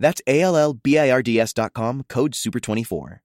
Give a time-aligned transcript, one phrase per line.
[0.00, 3.18] That's A L L B I R D S.com, code SUPER24.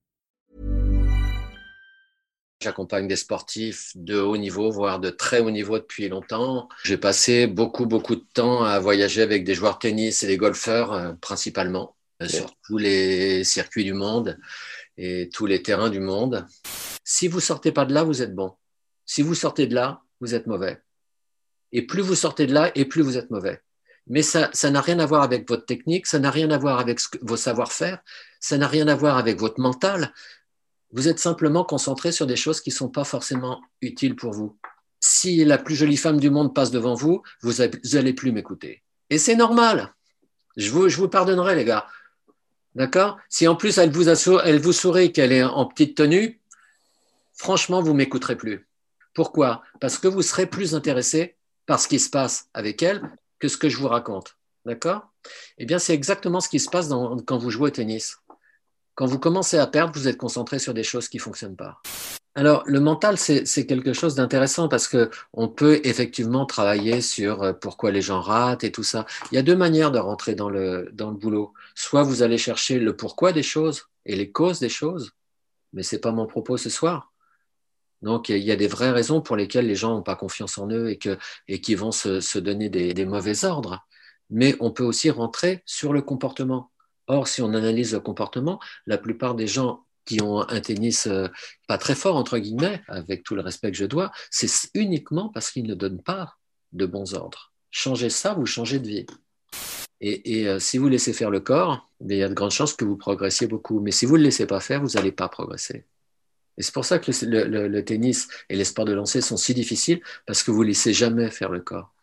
[2.62, 6.68] J'accompagne des sportifs de haut niveau, voire de très haut niveau depuis longtemps.
[6.84, 10.38] J'ai passé beaucoup, beaucoup de temps à voyager avec des joueurs de tennis et des
[10.38, 14.38] golfeurs, euh, principalement, euh, sur tous les circuits du monde
[14.98, 16.46] et tous les terrains du monde.
[17.04, 18.54] Si vous sortez pas de là, vous êtes bon.
[19.06, 20.82] Si vous sortez de là, vous êtes mauvais.
[21.72, 23.62] Et plus vous sortez de là, et plus vous êtes mauvais.
[24.08, 27.00] Mais ça n'a rien à voir avec votre technique, ça n'a rien à voir avec
[27.22, 28.00] vos savoir-faire,
[28.40, 30.14] ça n'a rien à voir avec votre mental.
[30.92, 34.58] Vous êtes simplement concentré sur des choses qui ne sont pas forcément utiles pour vous.
[35.00, 38.84] Si la plus jolie femme du monde passe devant vous, vous n'allez plus m'écouter.
[39.10, 39.94] Et c'est normal.
[40.56, 41.88] Je vous, pardonnerai, les gars.
[42.76, 43.18] D'accord?
[43.30, 46.40] Si en plus elle vous, elle vous sourit qu'elle est en petite tenue,
[47.34, 48.68] franchement, vous m'écouterez plus.
[49.14, 49.64] Pourquoi?
[49.80, 53.02] Parce que vous serez plus intéressé par ce qui se passe avec elle
[53.40, 54.38] que ce que je vous raconte.
[54.66, 55.08] D'accord?
[55.58, 56.90] Eh bien, c'est exactement ce qui se passe
[57.26, 58.18] quand vous jouez au tennis.
[58.96, 61.82] Quand vous commencez à perdre, vous êtes concentré sur des choses qui ne fonctionnent pas.
[62.38, 67.44] Alors, le mental, c'est c'est quelque chose d'intéressant parce que on peut effectivement travailler sur
[67.44, 69.06] euh, pourquoi les gens ratent et tout ça.
[69.32, 71.54] Il y a deux manières de rentrer dans le, dans le boulot.
[71.76, 75.14] Soit vous allez chercher le pourquoi des choses et les causes des choses,
[75.72, 77.14] mais ce n'est pas mon propos ce soir.
[78.06, 80.70] Donc, il y a des vraies raisons pour lesquelles les gens n'ont pas confiance en
[80.70, 80.96] eux
[81.48, 83.84] et, qui vont se, donner des, mauvais ordres.
[84.30, 86.72] Mais on peut aussi rentrer sur le comportement.
[87.08, 91.28] Or, si on analyse le comportement, la plupart des gens qui ont un tennis euh,
[91.68, 95.50] pas très fort, entre guillemets, avec tout le respect que je dois, c'est uniquement parce
[95.50, 96.36] qu'ils ne donnent pas
[96.74, 97.54] de bons ordres.
[97.72, 99.06] Changez ça, vous changez de vie.
[100.00, 102.86] Et, euh, si vous laissez faire le corps, il y a de grandes chances que
[102.86, 103.80] vous progressiez beaucoup.
[103.80, 105.86] Mais si vous ne le laissez pas faire, vous n'allez pas progresser.
[106.58, 110.02] Et c'est pour ça que le, tennis et les sports de lancer sont si difficiles,
[110.26, 111.94] parce que vous ne laissez jamais faire le corps.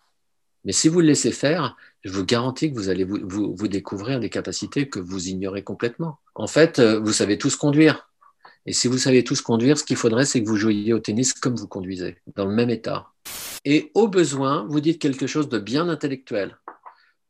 [0.65, 4.31] Mais si vous le laissez faire, je vous garantis que vous allez vous découvrir des
[4.31, 6.19] capacités que vous ignorez complètement.
[6.35, 8.09] En fait, euh, vous savez tous conduire.
[8.65, 11.33] Et si vous savez tous conduire, ce qu'il faudrait, c'est que vous jouiez au tennis
[11.33, 13.09] comme vous conduisez, dans le même état.
[13.65, 16.57] Et au besoin, vous dites quelque chose de bien intellectuel,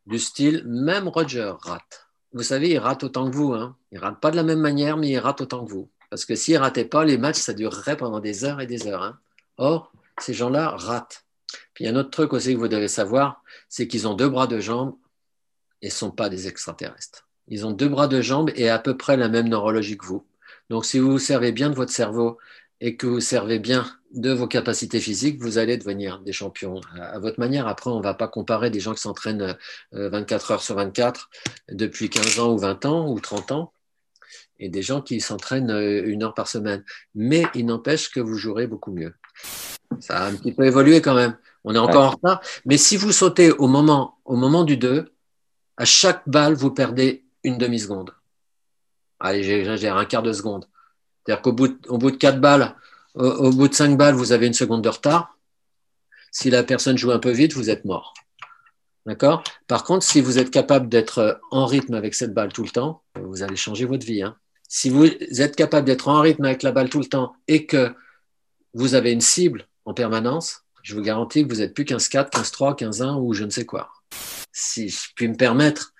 [0.07, 2.09] du style, même Roger rate.
[2.35, 3.53] Vous savez, il rate autant que vous.
[3.53, 3.77] Hein.
[3.93, 5.91] Il rate pas de la même manière, mais il rate autant que vous.
[6.13, 9.03] Parce que s'il ratait pas, les matchs, ça durerait pendant des heures et des heures.
[9.03, 9.19] Hein.
[9.57, 11.25] Or, ces gens-là ratent.
[11.73, 14.13] Puis il y a un autre truc aussi que vous devez savoir, c'est qu'ils ont
[14.13, 14.95] deux bras de jambes
[15.81, 17.27] et ne sont pas des extraterrestres.
[17.49, 20.27] Ils ont deux bras de jambes et à peu près la même neurologie que vous.
[20.69, 22.37] Donc si vous vous servez bien de votre cerveau
[22.83, 27.21] et que vous servez bien de vos capacités physiques, vous allez devenir des champions à
[27.21, 27.67] votre manière.
[27.67, 29.57] Après, on ne va pas comparer des gens qui s'entraînent
[29.93, 31.31] 24 heures sur 24
[31.71, 33.73] depuis 15 ans ou 20 ans ou 30 ans
[34.63, 36.85] et des gens qui s'entraînent une heure par semaine.
[37.17, 39.13] Mais il n'empêche que vous jouerez beaucoup mieux.
[39.99, 41.37] Ça a un petit peu évolué quand même.
[41.65, 42.07] On est encore ouais.
[42.07, 42.41] en retard.
[42.65, 45.13] Mais si vous sautez au moment, au moment du 2,
[45.77, 48.15] à chaque balle, vous perdez une demi-seconde.
[49.19, 50.69] Allez, j'ai un quart de seconde.
[51.27, 52.77] C'est-à-dire qu'au bout, de, au bout de 4 balles,
[53.15, 55.37] au, au, bout de 5 balles, vous avez une seconde de retard.
[56.31, 58.15] Si la personne joue un peu vite, vous êtes mort.
[59.07, 59.43] D'accord?
[59.67, 63.03] Par contre, si vous êtes capable d'être en rythme avec cette balle tout le temps,
[63.21, 64.23] vous allez changer votre vie.
[64.23, 64.37] Hein.
[64.75, 67.93] Si vous êtes capable d'être en rythme avec la balle tout le temps et que
[68.73, 72.79] vous avez une cible en permanence, je vous garantis que vous n'êtes plus 15-4, 15-3,
[72.79, 73.91] 15-1 ou je ne sais quoi.
[74.51, 75.93] Si je puis me permettre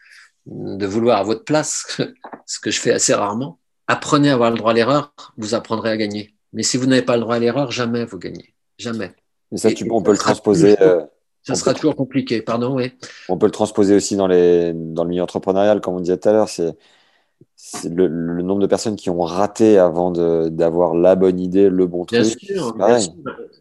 [0.47, 2.01] de vouloir à votre place,
[2.47, 5.91] ce que je fais assez rarement, apprenez à avoir le droit à l'erreur, vous apprendrez
[5.91, 6.35] à gagner.
[6.55, 8.55] Mais si vous n'avez pas le droit à l'erreur, jamais vous gagnez.
[8.79, 9.15] Jamais.
[9.51, 10.81] Mais ça, tu, on peut le transposer.
[10.81, 11.03] Euh,
[11.43, 12.95] ça sera toujours compliqué, pardon, oui.
[13.29, 16.31] On peut le transposer aussi dans, les, dans le milieu entrepreneurial, comme on disait tout
[16.31, 16.49] à l'heure.
[16.49, 16.75] C'est
[17.85, 20.11] le, le, nombre de personnes qui ont raté avant
[20.49, 22.39] d'avoir la bonne idée, le bon bien truc.
[22.41, 23.13] Sûr, bien sûr,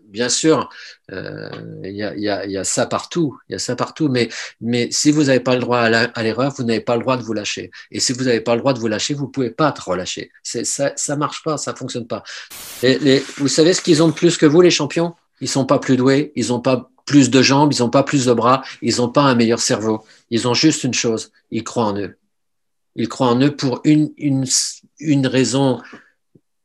[0.06, 0.70] bien sûr.
[1.12, 1.50] Euh,
[1.84, 3.38] il y, a, y, a, y, a, ça partout.
[3.48, 4.10] Il y a ça partout.
[4.10, 4.30] Mais,
[4.60, 7.24] mais si vous n'avez pas le droit à l'erreur, vous n'avez pas le droit de
[7.24, 7.72] vous lâcher.
[7.92, 9.82] Et si vous n'avez pas le droit de vous lâcher, vous ne pouvez pas te
[9.82, 10.32] relâcher.
[10.44, 12.24] Ça ne marche pas, ça ne fonctionne pas.
[12.84, 15.14] Les, les, vous savez ce qu'ils ont de plus que vous, les champions?
[15.42, 18.04] Ils ne sont pas plus doués, ils n'ont pas plus de jambes, ils n'ont pas
[18.04, 20.04] plus de bras, ils n'ont pas un meilleur cerveau.
[20.30, 22.16] Ils ont juste une chose, ils croient en eux.
[22.96, 24.46] Ils croient en eux pour une, une,
[25.00, 25.82] une raison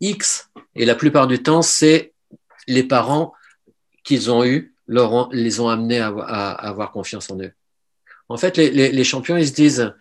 [0.00, 0.50] X.
[0.74, 2.12] Et la plupart du temps, c'est
[2.66, 3.32] les parents
[4.04, 7.52] qu'ils ont eus leur ont, les ont amenés à, à, à, avoir confiance en eux.
[8.28, 9.94] En fait, les, les, les champions, ils se disent,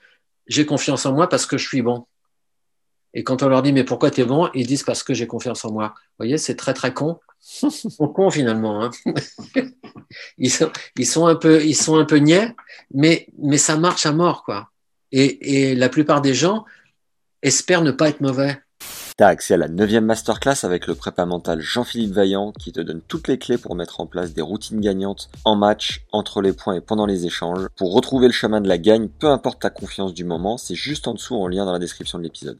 [0.47, 2.05] j'ai confiance en moi parce que je suis bon.
[3.13, 4.49] Et quand on leur dit, mais pourquoi tu es bon?
[4.53, 5.93] Ils disent, parce que j'ai confiance en moi.
[5.95, 7.19] Vous voyez, c'est très, très con.
[7.63, 8.83] Ils con finalement.
[8.83, 8.91] Hein.
[10.37, 12.53] ils, sont, ils, sont, un peu, ils sont un peu niais,
[12.93, 14.43] mais, mais ça marche à mort.
[14.43, 14.69] quoi.
[15.17, 16.65] Et, la plupart des gens
[17.41, 18.61] espèrent ne pas être mauvais.
[19.17, 22.81] Tu as accès à la 9 masterclass avec le prépa mental Jean-Philippe Vaillant qui te
[22.81, 26.51] donne toutes les clés pour mettre en place des routines gagnantes en match, entre les
[26.51, 27.67] points et pendant les échanges.
[27.77, 31.07] Pour retrouver le chemin de la gagne, peu importe ta confiance du moment, c'est juste
[31.07, 32.59] en dessous en lien dans la description de l'épisode.